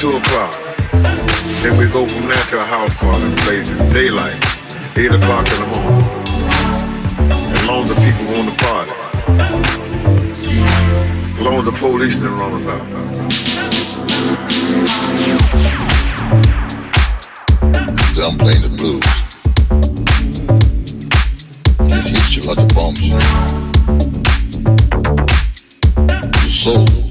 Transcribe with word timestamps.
2 0.00 0.16
o'clock. 0.16 0.56
Then 1.60 1.76
we 1.76 1.84
go 1.90 2.08
from 2.08 2.22
there 2.22 2.44
to 2.48 2.56
a 2.56 2.64
house 2.64 2.94
party 2.94 3.22
and 3.22 3.36
play 3.40 3.62
daylight, 3.92 4.34
8 4.96 5.12
o'clock 5.12 5.46
in 5.46 5.60
the 5.60 5.66
morning. 5.76 6.00
As 7.52 7.66
long 7.68 7.84
as 7.84 7.88
the 7.90 7.96
people 8.00 8.24
want 8.32 8.48
to 8.48 8.54
party. 8.64 8.94
As 10.32 11.40
long 11.42 11.56
as 11.58 11.64
the 11.66 11.72
police 11.72 12.14
didn't 12.14 12.38
run 12.38 12.52
us 12.54 12.66
out. 12.66 12.80
I'm 18.26 18.38
playing 18.38 18.62
the 18.62 18.70
blues. 18.78 19.04
It 21.90 22.06
hits 22.06 22.36
you 22.36 22.42
like 22.44 22.58
a 22.58 22.66
bomb. 22.72 22.94
Your 26.40 26.50
soul. 26.50 27.09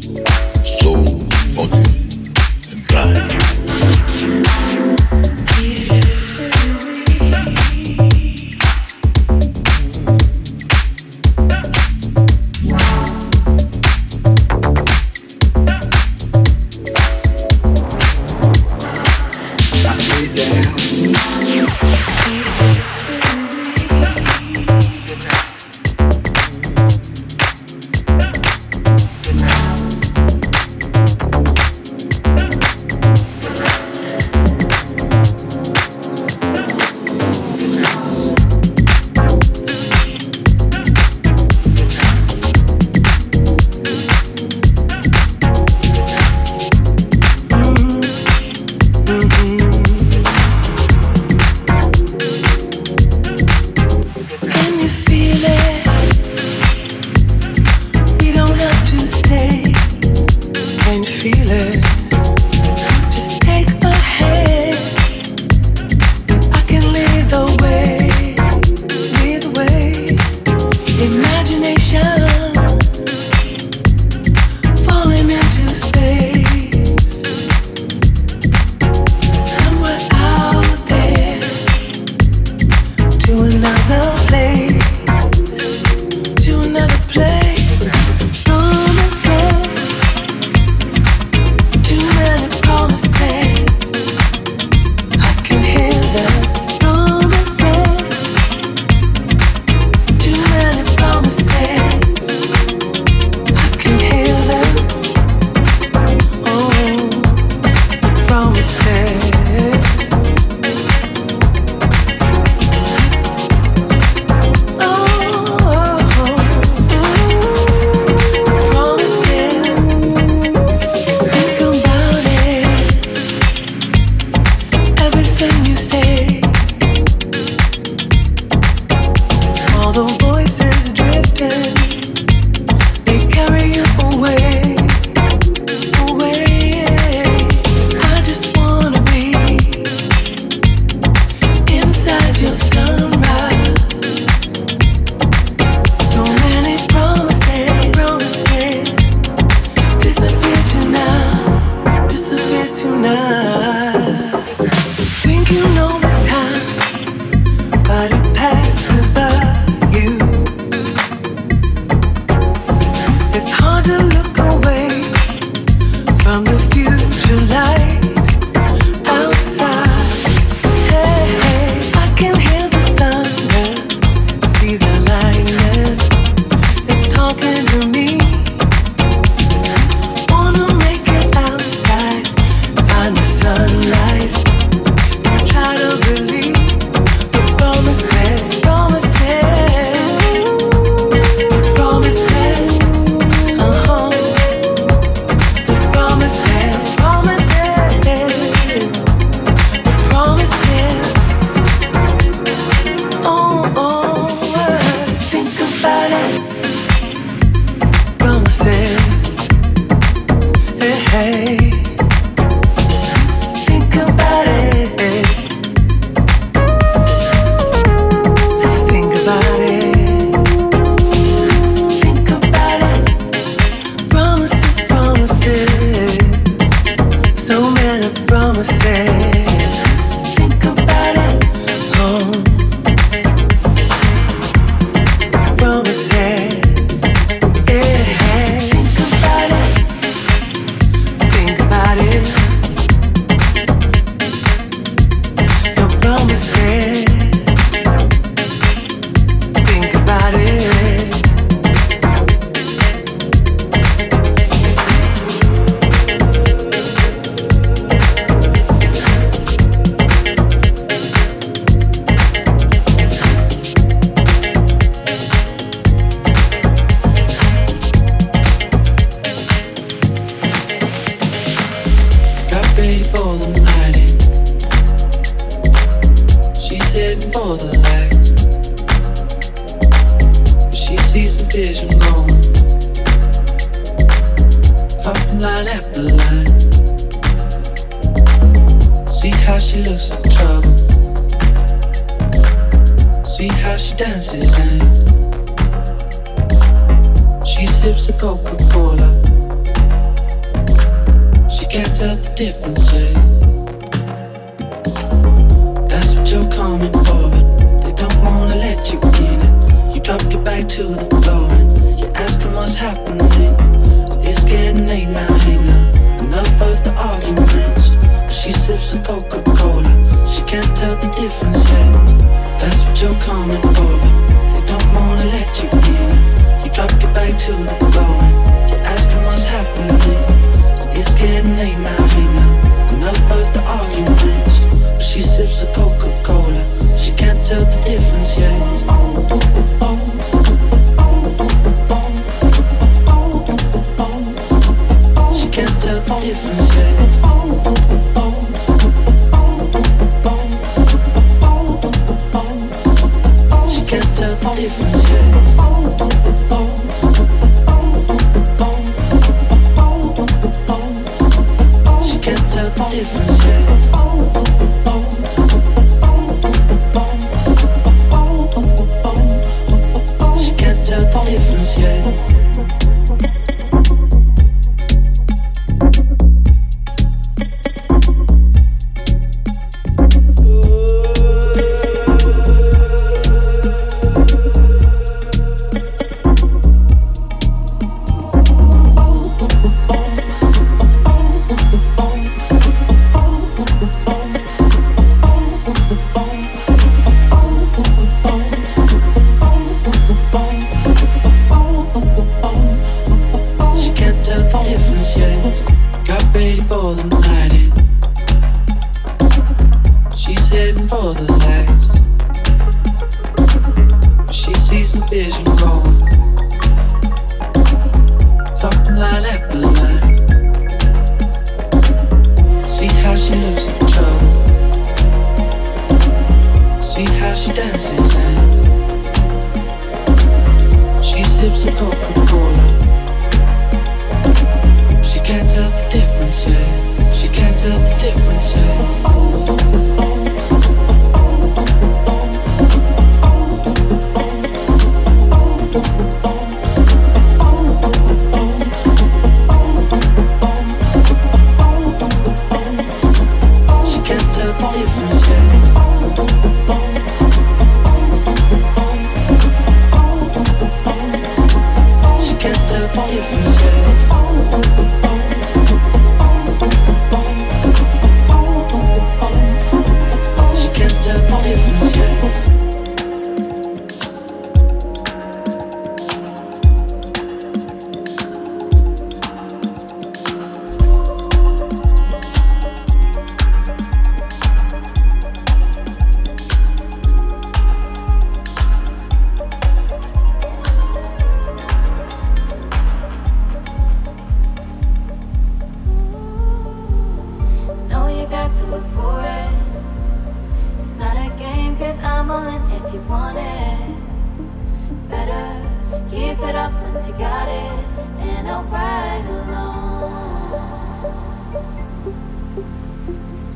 it 506.44 506.56
up 506.56 506.72
once 506.82 507.08
you 507.08 507.14
got 507.14 507.48
it, 507.48 507.86
and 508.20 508.48
I'll 508.48 508.64
ride 508.64 509.26
along. 509.26 510.12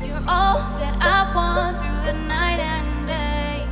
You're 0.02 0.24
all 0.28 0.58
that 0.80 0.96
I 1.00 1.34
want 1.34 1.78
through 1.78 2.12
the 2.12 2.12
night 2.26 2.60
and 2.60 3.06
day. 3.06 3.66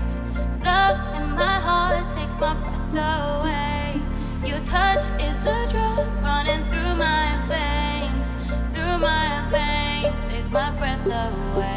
Love 0.65 0.99
in 1.17 1.31
my 1.33 1.61
heart 1.61 2.09
takes 2.11 2.39
my 2.41 2.55
breath 2.55 2.95
away. 2.95 4.01
Your 4.49 4.61
touch 4.61 5.05
is 5.21 5.47
a 5.47 5.67
drug 5.71 6.07
running 6.23 6.65
through 6.67 6.95
my 6.97 7.37
veins, 7.49 8.31
through 8.75 8.99
my 8.99 9.47
veins, 9.51 10.21
takes 10.33 10.49
my 10.49 10.71
breath 10.79 11.07
away. 11.07 11.72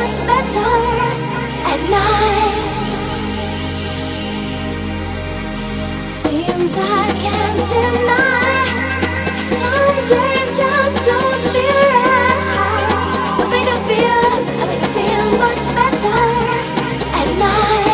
much 0.00 0.18
better 0.26 0.72
at 1.72 1.80
night. 1.90 2.56
Seems 6.08 6.74
I 6.78 7.06
can't 7.24 7.60
deny. 7.68 8.64
Some 9.46 9.96
days 10.10 10.50
just 10.60 10.98
don't 11.06 11.42
feel 11.52 11.82
right. 11.92 12.86
I 13.40 13.46
think 13.52 13.66
I 13.68 13.78
feel, 13.90 14.22
I 14.62 14.66
think 14.70 14.82
I 14.82 14.90
feel 14.96 15.24
much 15.44 15.64
better 15.78 16.20
at 17.20 17.28
night. 17.38 17.89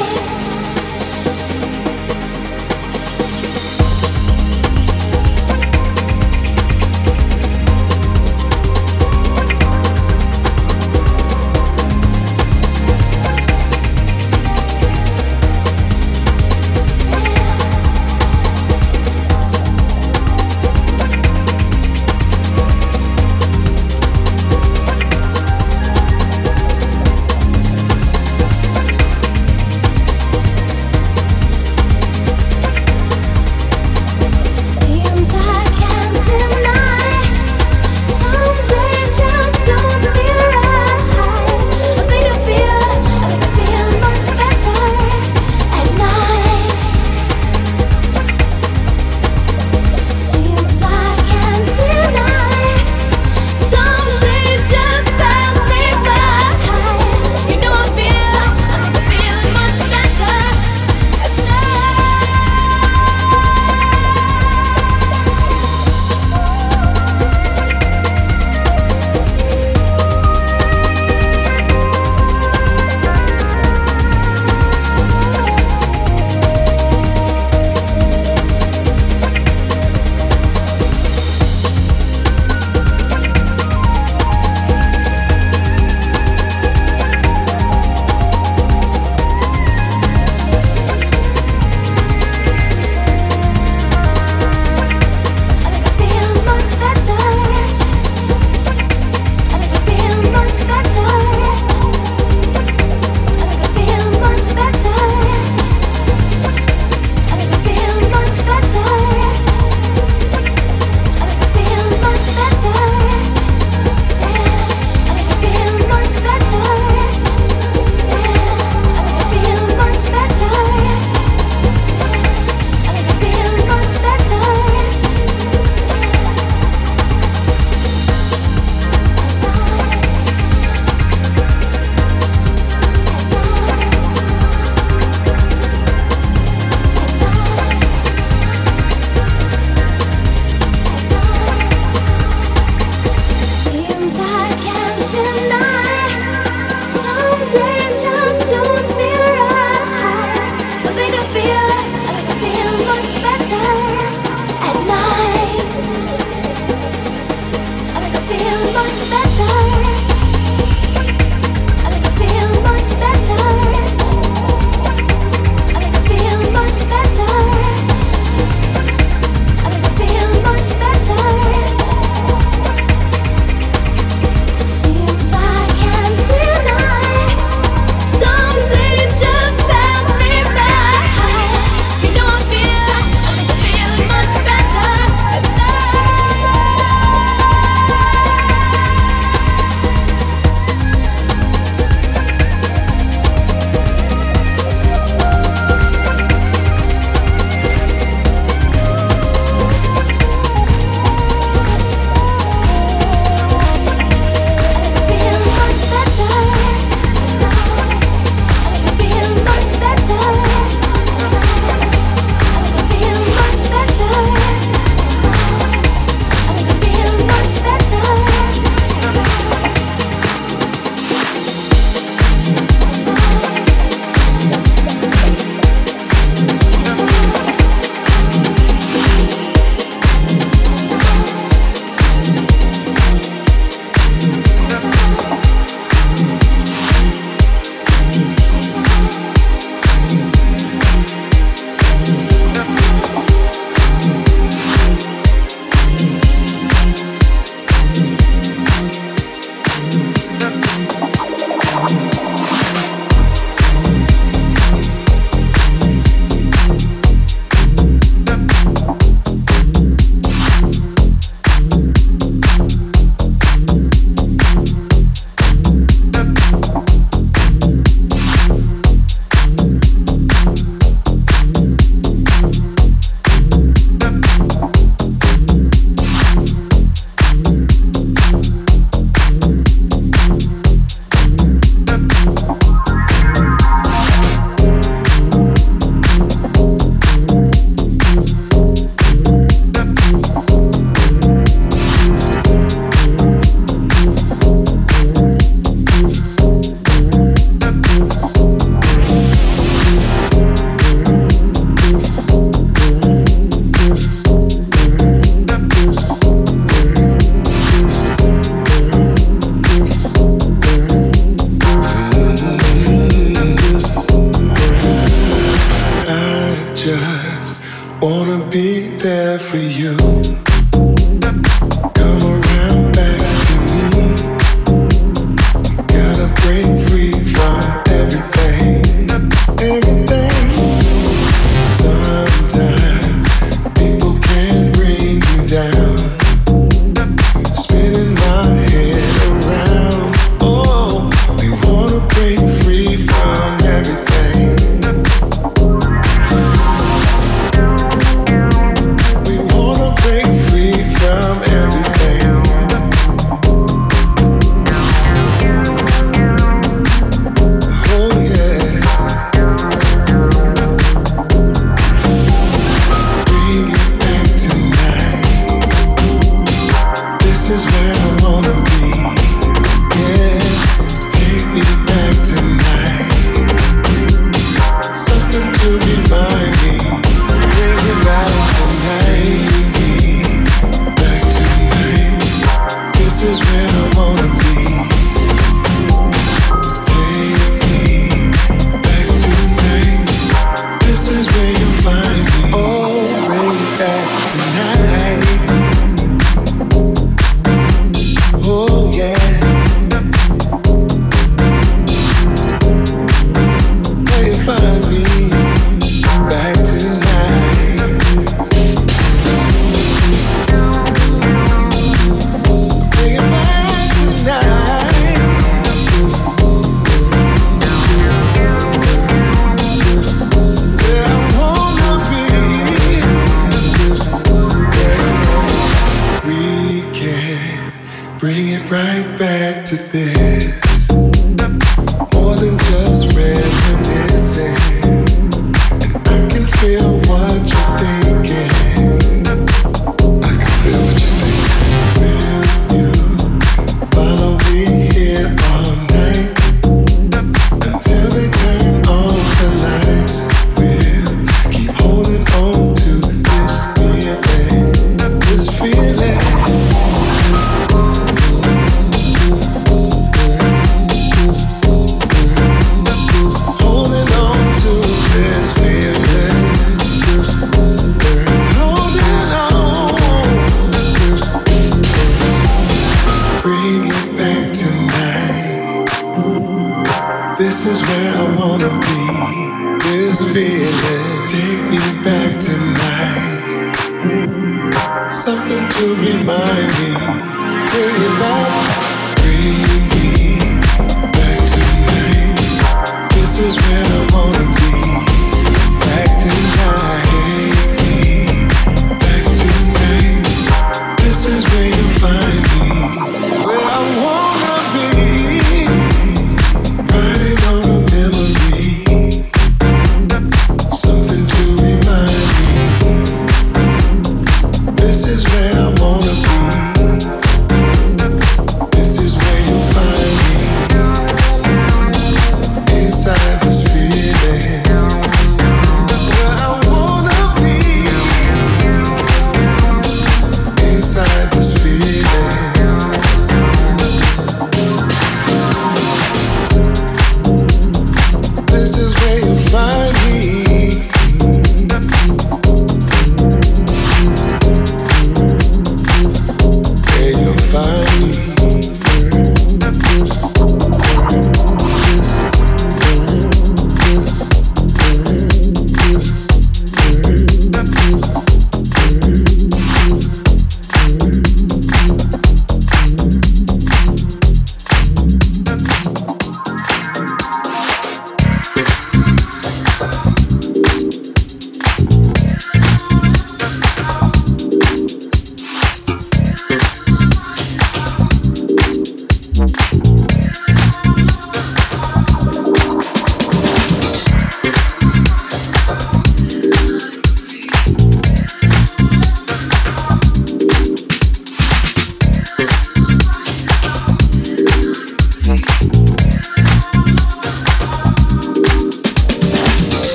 This 335.56 336.25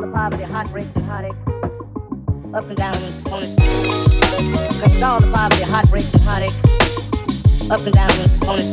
all 0.00 0.06
the 0.06 0.12
poverty, 0.12 0.44
heartbreaks 0.44 0.90
and 0.94 1.04
heartaches, 1.04 1.36
up 2.54 2.64
and 2.64 2.76
down 2.76 3.02
in 3.02 3.12
components. 3.22 3.54
Cause 4.80 5.02
all 5.02 5.20
the 5.20 5.30
poverty, 5.30 5.62
heartbreaks 5.62 6.14
and 6.14 6.22
heartaches, 6.22 6.64
up 7.70 7.80
and 7.84 7.94
down 7.94 8.10
in 8.18 8.28
components. 8.30 8.72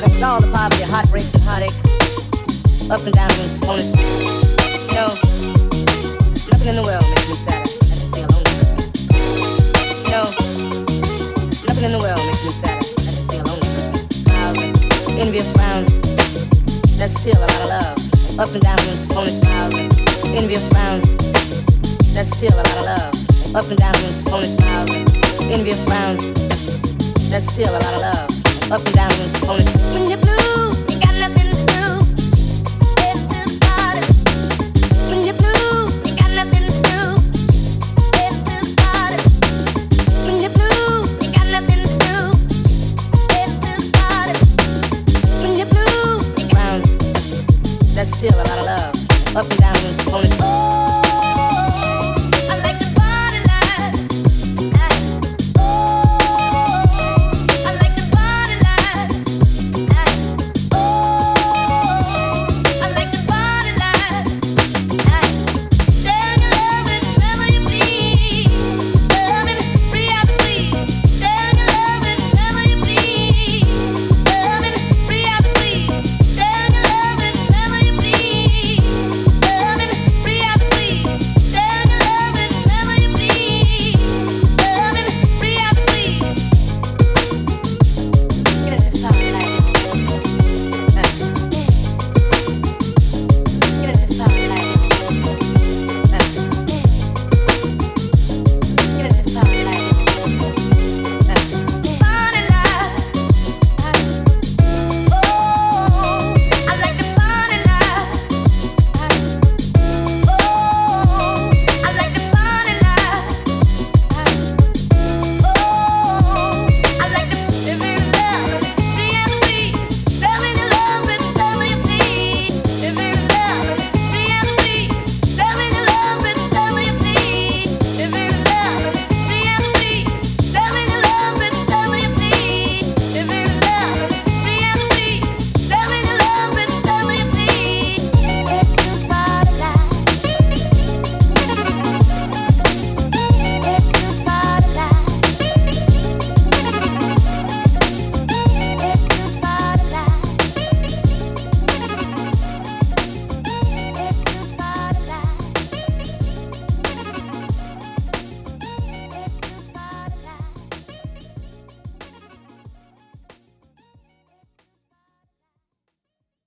Cause 0.00 0.22
all 0.22 0.40
the 0.40 0.50
poverty, 0.52 0.82
heartbreaks 0.82 1.32
and 1.32 1.42
heartaches, 1.42 1.84
up 2.90 3.00
and 3.00 3.14
down 3.14 3.30
in 3.40 3.48
components. 3.58 3.92
You 4.88 4.94
know, 4.94 5.14
nothing 6.52 6.68
in 6.68 6.76
the 6.76 6.82
world 6.84 7.04
makes 7.08 7.28
me 7.28 7.36
sadder 7.36 7.70
than 7.88 7.98
to 7.98 8.08
see 8.12 8.20
a 8.20 8.28
lonely 8.28 8.52
person. 8.60 8.92
You 10.04 10.10
know, 10.10 10.26
nothing 11.66 11.84
in 11.84 11.92
the 11.92 11.98
world 11.98 12.20
makes 12.26 12.44
me 12.44 12.52
sadder 12.52 12.86
than 13.04 13.14
to 13.14 13.24
see 13.24 13.38
a 13.38 13.44
lonely 13.44 13.68
person. 13.72 15.18
Envious 15.18 15.50
frowns, 15.52 15.90
that's 16.98 17.18
still 17.18 17.38
a 17.38 17.40
lot 17.40 17.60
of 17.62 17.68
love. 17.68 18.13
Up 18.36 18.50
and 18.50 18.62
down, 18.62 18.78
only 19.16 19.32
and 19.32 20.34
Envious 20.36 20.68
frown. 20.70 21.00
That's 22.14 22.36
still 22.36 22.52
a 22.52 22.56
lot 22.56 22.78
of 22.78 22.84
love. 22.84 23.54
Up 23.54 23.70
and 23.70 23.78
down, 23.78 23.94
only 24.32 24.48
and 24.90 25.52
Envious 25.52 25.84
frown. 25.84 26.16
That's 27.30 27.46
still 27.52 27.70
a 27.70 27.78
lot 27.78 27.94
of 27.94 28.00
love. 28.00 28.72
Up 28.72 28.84
and 28.84 28.94
down, 28.94 29.12
only 29.48 29.64
smiles. 29.66 30.23